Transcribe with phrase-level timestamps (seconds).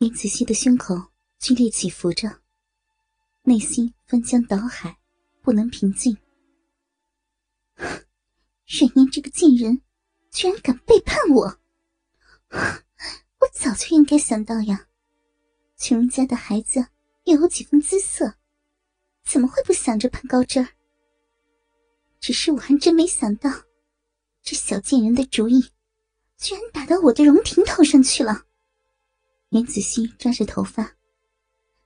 [0.00, 0.94] 林子熙的胸口
[1.38, 2.40] 剧烈起伏着，
[3.42, 4.96] 内心翻江倒海，
[5.42, 6.16] 不能平静。
[8.64, 9.82] 沈念这个贱人，
[10.30, 11.60] 居然敢背叛我！
[12.48, 14.88] 我早就应该想到呀，
[15.76, 16.86] 穷人家的孩子
[17.24, 18.36] 又有几分姿色，
[19.26, 20.68] 怎么会不想着攀高枝儿？
[22.20, 23.50] 只是我还真没想到，
[24.40, 25.60] 这小贱人的主意，
[26.38, 28.46] 居然打到我的荣婷头上去了。
[29.50, 30.96] 严子熙抓着头发，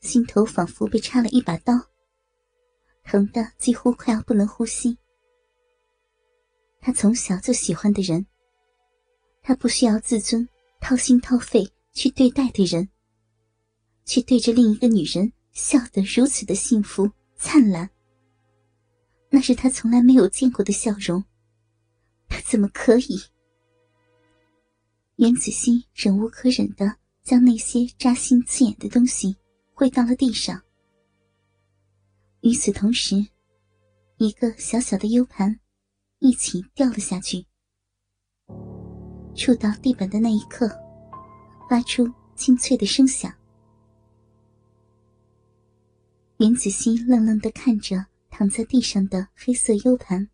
[0.00, 1.74] 心头仿佛被插了一把刀，
[3.02, 4.96] 疼得几乎快要不能呼吸。
[6.80, 8.24] 他从小就喜欢的人，
[9.42, 10.48] 他不需要自尊、
[10.80, 12.88] 掏心掏肺去对待的人，
[14.04, 17.90] 却对着另一个女人笑得如此的幸福灿烂。
[19.30, 21.24] 那是他从来没有见过的笑容，
[22.28, 23.20] 他怎么可以？
[25.16, 26.98] 袁子熙忍无可忍的。
[27.28, 29.36] 将那些扎心刺眼的东西
[29.74, 30.58] 挥到了地上。
[32.40, 33.16] 与此同时，
[34.16, 35.60] 一个小小的 U 盘
[36.20, 37.44] 一起掉了下去，
[39.34, 40.70] 触到地板的那一刻，
[41.68, 43.30] 发出清脆的声响。
[46.38, 50.30] 袁子熙愣愣的看着躺在地上的黑色 U 盘，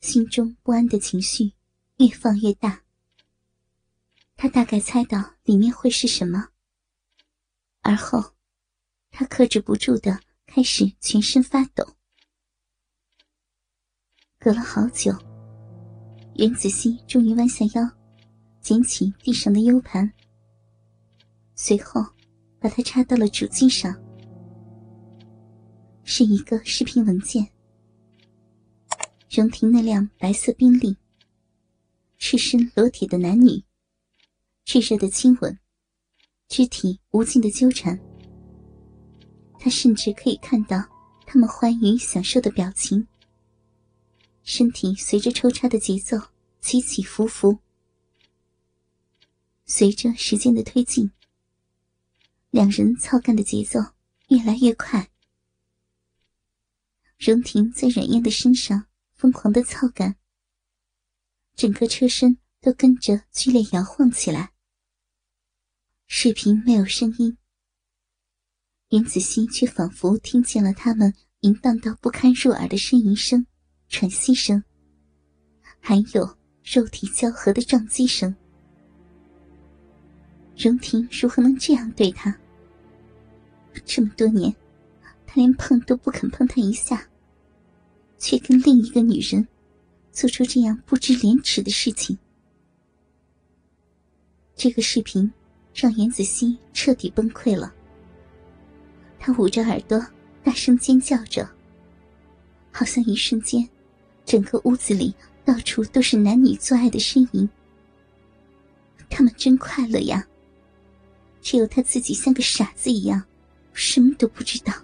[0.00, 1.54] 心中不安的情绪
[1.96, 2.82] 越放越大。
[4.40, 6.50] 他大概猜到里面会是什么，
[7.82, 8.36] 而后，
[9.10, 11.84] 他克制不住的开始全身发抖。
[14.38, 15.12] 隔了好久，
[16.36, 17.90] 袁子熙终于弯下腰，
[18.60, 20.12] 捡起地上的 U 盘，
[21.56, 22.00] 随后
[22.60, 23.92] 把它插到了主机上，
[26.04, 27.44] 是一个视频文件。
[29.28, 30.96] 荣婷那辆白色宾利，
[32.18, 33.64] 赤身裸体的男女。
[34.68, 35.58] 炽热的亲吻，
[36.46, 37.98] 肢体无尽的纠缠，
[39.58, 40.86] 他甚至可以看到
[41.26, 43.08] 他们欢愉享受的表情。
[44.42, 46.18] 身体随着抽插的节奏
[46.60, 47.58] 起起伏伏。
[49.64, 51.10] 随着时间的推进，
[52.50, 53.80] 两人操干的节奏
[54.28, 55.08] 越来越快。
[57.16, 58.84] 荣婷在阮燕的身上
[59.14, 60.16] 疯狂的操干，
[61.54, 64.52] 整个车身都跟着剧烈摇晃起来。
[66.10, 67.36] 视频没有声音，
[68.88, 73.46] 袁子熙却仿佛听见了他们淫荡到不堪入耳的呻吟声、
[73.90, 74.64] 喘息声，
[75.78, 78.34] 还有肉体交合的撞击声。
[80.56, 82.34] 荣婷如何能这样对他？
[83.84, 84.52] 这么多年，
[85.26, 87.06] 他连碰都不肯碰他一下，
[88.18, 89.46] 却跟另一个女人
[90.10, 92.18] 做出这样不知廉耻的事情。
[94.56, 95.30] 这个视频。
[95.80, 97.72] 让严子熙彻底崩溃了。
[99.16, 100.04] 他捂着耳朵，
[100.42, 101.48] 大声尖叫着，
[102.72, 103.68] 好像一瞬间，
[104.24, 107.48] 整个屋子里到处都是男女做爱的身影。
[109.08, 110.26] 他们真快乐呀！
[111.40, 113.22] 只有他自己像个傻子一样，
[113.72, 114.74] 什么都不知道。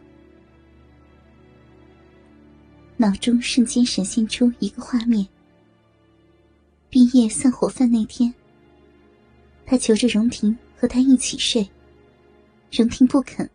[2.96, 5.26] 脑中瞬间闪现出一个画面：
[6.88, 8.32] 毕业散伙饭那天，
[9.66, 10.56] 他求着荣婷。
[10.84, 11.66] 和他一起睡，
[12.70, 13.48] 荣婷不肯。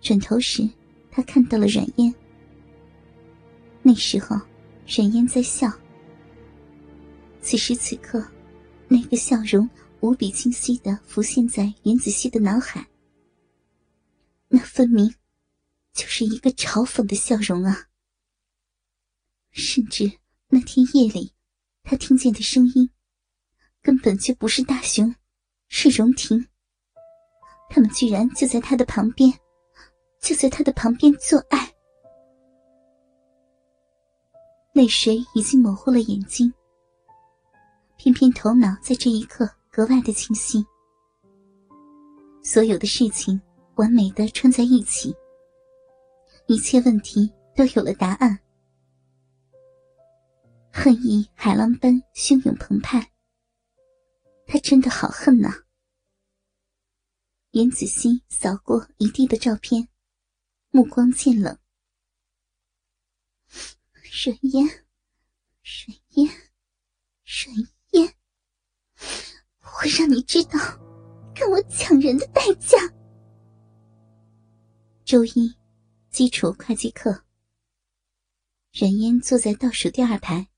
[0.00, 0.66] 转头时，
[1.10, 2.14] 他看到了阮烟。
[3.82, 4.34] 那时候，
[4.86, 5.70] 阮烟在笑。
[7.42, 8.26] 此时此刻，
[8.88, 9.68] 那个笑容
[10.00, 12.88] 无比清晰的浮现在袁子熙的脑海。
[14.48, 15.14] 那分明
[15.92, 17.88] 就是一个嘲讽的笑容啊！
[19.50, 20.10] 甚至
[20.48, 21.34] 那天夜里，
[21.82, 22.88] 他听见的声音，
[23.82, 25.14] 根本就不是大雄。
[25.68, 26.46] 是荣婷，
[27.68, 29.32] 他们居然就在他的旁边，
[30.20, 31.74] 就在他的旁边做爱。
[34.72, 36.52] 泪水已经模糊了眼睛，
[37.96, 40.64] 偏偏头脑在这一刻格外的清晰。
[42.42, 43.40] 所有的事情
[43.76, 45.14] 完美的串在一起，
[46.46, 48.38] 一切问题都有了答案。
[50.72, 53.13] 恨意海浪般汹涌澎湃。
[54.46, 55.64] 他真的好恨呐！
[57.50, 59.88] 严子熙扫过一地的照片，
[60.70, 61.58] 目光渐冷。
[64.02, 64.66] 沈烟，
[65.62, 66.28] 沈烟，
[67.24, 67.52] 沈
[67.92, 68.14] 烟，
[69.60, 70.58] 我会让你知道
[71.34, 72.78] 跟我抢人的代价。
[75.04, 75.54] 周一，
[76.10, 77.24] 基础会计课。
[78.72, 80.48] 冉烟坐在倒数第二排。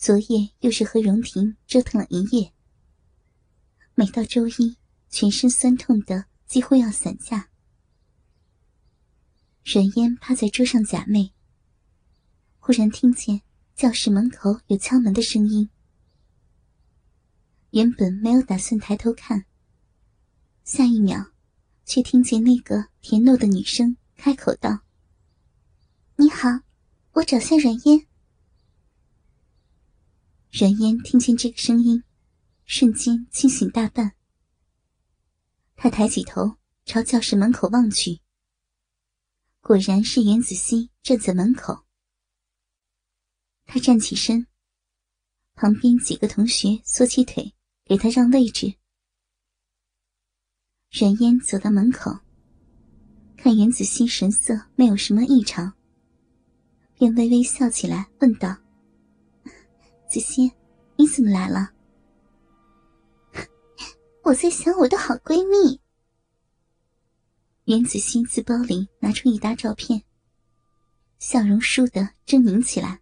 [0.00, 2.54] 昨夜又是和荣婷折腾了一夜，
[3.94, 4.78] 每到周一，
[5.10, 7.50] 全身酸痛的几乎要散架。
[9.62, 11.32] 阮烟趴在桌上假寐，
[12.60, 13.42] 忽然听见
[13.76, 15.68] 教室门口有敲门的声音。
[17.72, 19.44] 原本没有打算抬头看，
[20.64, 21.32] 下一秒，
[21.84, 24.80] 却听见那个甜糯的女声开口道
[26.16, 26.48] ：“你好，
[27.12, 28.06] 我找下阮烟。”
[30.50, 32.02] 阮嫣听见这个声音，
[32.64, 34.12] 瞬间清醒大半。
[35.76, 38.20] 他抬起头朝教室门口望去，
[39.60, 41.84] 果然是袁子熙站在门口。
[43.64, 44.46] 他站起身，
[45.54, 47.54] 旁边几个同学缩起腿。
[47.90, 48.72] 给他让位置。
[50.90, 52.20] 冉烟走到门口，
[53.36, 55.74] 看袁子熙神色没有什么异常，
[56.94, 58.56] 便微微笑起来，问道
[60.10, 60.50] ：“子欣，
[60.96, 61.70] 你怎么来了？”
[64.24, 65.80] 我在想我的好闺蜜。
[67.64, 70.02] 袁子欣自包里拿出一沓照片，
[71.20, 73.00] 笑容倏地狰狞起来。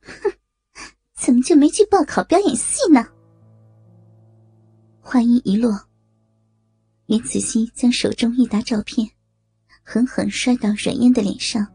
[0.00, 0.32] 哼，
[1.14, 3.06] 怎么就没去报考表演系呢？
[5.02, 5.78] 话音一落，
[7.06, 9.10] 袁子欣将手中一沓照片
[9.82, 11.66] 狠狠摔到阮嫣的脸上，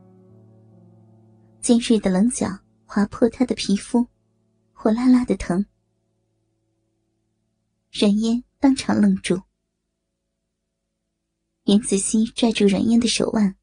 [1.61, 2.47] 尖锐的棱角
[2.85, 4.07] 划破她的皮肤，
[4.85, 5.65] 火辣辣的疼。
[7.91, 9.41] 阮嫣当场愣住。
[11.63, 13.55] 袁子熙拽住阮嫣的手腕，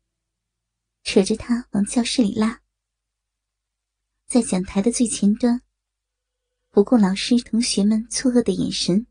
[1.05, 2.61] 扯着她往教室里拉。
[4.27, 5.63] 在讲台的最前端，
[6.71, 9.07] 不顾老师同学们错愕的眼神。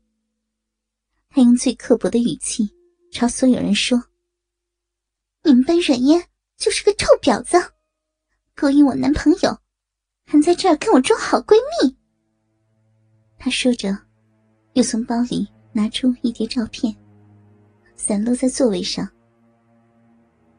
[1.30, 2.76] 他用最刻薄的语气
[3.10, 4.10] 朝所有人说
[5.44, 6.28] ：“你们班阮嫣
[6.58, 7.56] 就是个臭婊子，
[8.54, 9.62] 勾引我男朋友，
[10.26, 11.96] 还在这儿跟我装好闺蜜。”
[13.44, 13.98] 他说着，
[14.74, 16.94] 又从包里拿出一叠照片，
[17.96, 19.08] 散落在座位上。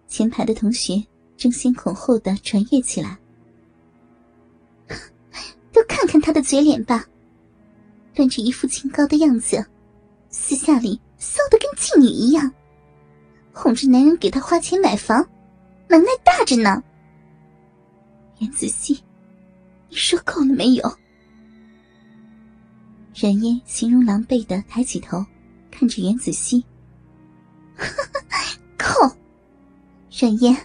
[0.06, 1.02] 前排的同学
[1.38, 3.18] 争先恐后的传阅起来，
[5.72, 7.06] 都看看他的嘴脸吧，
[8.14, 9.66] 端着一副清高的样子。
[10.28, 12.52] 私下里骚的跟妓女一样，
[13.54, 15.26] 哄着男人给他花钱买房，
[15.88, 16.84] 能耐大着呢。
[18.40, 19.02] 袁子熙，
[19.88, 20.98] 你说够了没有？
[23.14, 25.24] 冉嫣形容狼狈的抬起头，
[25.70, 26.64] 看着袁子熙。
[28.78, 28.94] 靠。
[30.10, 30.56] 冉嫣，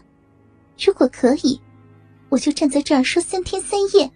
[0.78, 1.60] 如果可以，
[2.28, 4.10] 我就站在这儿说三天三夜，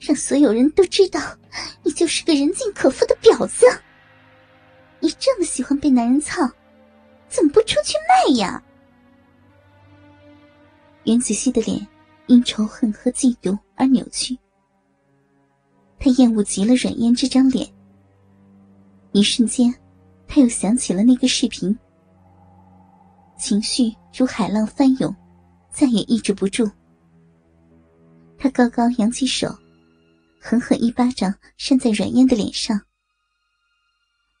[0.00, 1.20] 让所有人都知道
[1.82, 3.66] 你就是个人尽可夫的婊子。
[5.00, 6.48] 你这么喜欢被男人操，
[7.28, 8.62] 怎么不出去卖呀？
[11.04, 11.86] 袁子熙的脸
[12.26, 14.36] 因仇恨和嫉妒而扭曲，
[16.04, 17.66] 他厌恶极了阮嫣这张脸。
[19.12, 19.74] 一瞬间，
[20.28, 21.74] 他又想起了那个视频，
[23.38, 25.16] 情绪如海浪翻涌，
[25.70, 26.70] 再也抑制不住。
[28.36, 29.48] 他高高扬起手，
[30.38, 32.78] 狠狠一巴掌扇在阮嫣的脸上。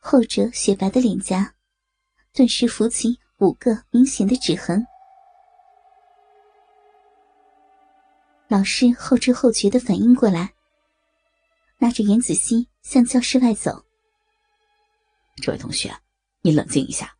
[0.00, 1.50] 后者雪白的脸颊，
[2.34, 4.86] 顿时浮起五个明显的指痕。
[8.48, 10.52] 老师后知后觉的反应过来，
[11.84, 13.84] 拉着袁子熙向教室外走。
[15.36, 15.94] 这位同学，
[16.40, 17.14] 你冷静一下，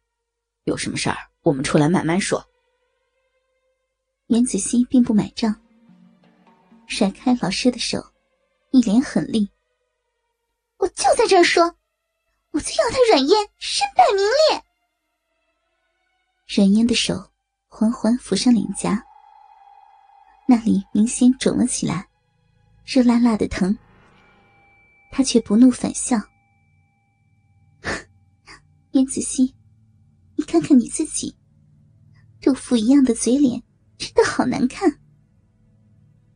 [0.63, 2.43] 有什么事儿我们出来慢慢说。
[4.29, 5.55] 袁子熙并不买账，
[6.87, 8.03] 甩开老师的手，
[8.71, 9.51] 一脸狠厉
[10.81, 11.77] ：“我就在这儿说。”
[12.53, 14.65] 我就要他软烟身败名裂。
[16.57, 17.15] 软烟的手
[17.69, 19.05] 缓缓抚上脸颊，
[20.49, 22.09] 那里明显肿了起来，
[22.87, 23.77] 热辣辣的疼。
[25.17, 26.21] 他却不怒反笑
[28.91, 29.55] ：“袁子熙，
[30.35, 31.37] 你看看你自己，
[32.43, 33.63] 豆腐一样的嘴脸，
[33.97, 35.01] 真的好难看。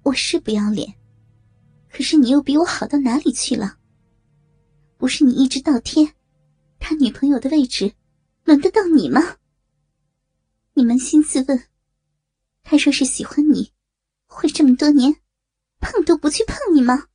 [0.04, 0.94] 我是不要脸，
[1.90, 3.78] 可是你又比我好到哪里去了？”
[4.96, 6.14] 不是你一直倒贴，
[6.78, 7.92] 他女朋友的位置，
[8.44, 9.38] 轮得到你吗？
[10.74, 11.64] 你扪心自问，
[12.62, 13.72] 他若是喜欢你，
[14.28, 15.16] 会这么多年
[15.80, 17.07] 碰都不去碰你吗？